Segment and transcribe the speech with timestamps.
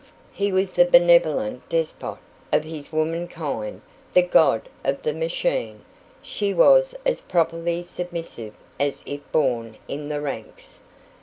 [0.33, 2.17] He was the benevolent despot
[2.51, 3.81] of his women kind
[4.15, 5.81] the god of the machine;
[6.23, 10.79] she was as properly submissive as if born in the ranks.